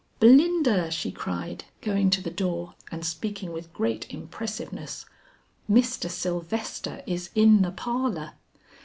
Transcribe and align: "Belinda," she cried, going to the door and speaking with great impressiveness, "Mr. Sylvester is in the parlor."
"Belinda," 0.19 0.89
she 0.89 1.11
cried, 1.11 1.65
going 1.81 2.09
to 2.09 2.23
the 2.23 2.31
door 2.31 2.73
and 2.91 3.05
speaking 3.05 3.51
with 3.51 3.71
great 3.71 4.09
impressiveness, 4.11 5.05
"Mr. 5.69 6.09
Sylvester 6.09 7.03
is 7.05 7.29
in 7.35 7.61
the 7.61 7.69
parlor." 7.71 8.31